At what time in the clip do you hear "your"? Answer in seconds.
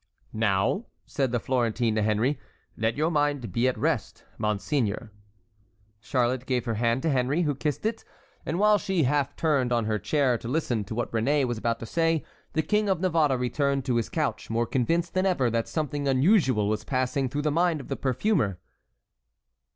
2.97-3.11